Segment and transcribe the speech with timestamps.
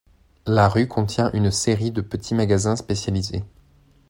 [0.47, 3.43] La rue contient une série de petits magasins spécialisés.